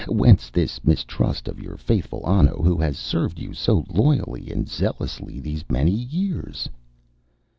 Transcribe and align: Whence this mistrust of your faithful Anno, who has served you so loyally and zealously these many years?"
Whence 0.09 0.49
this 0.49 0.83
mistrust 0.83 1.47
of 1.47 1.59
your 1.59 1.77
faithful 1.77 2.27
Anno, 2.27 2.63
who 2.63 2.75
has 2.79 2.97
served 2.97 3.37
you 3.37 3.53
so 3.53 3.85
loyally 3.87 4.49
and 4.49 4.67
zealously 4.67 5.39
these 5.39 5.63
many 5.69 5.91
years?" 5.91 6.67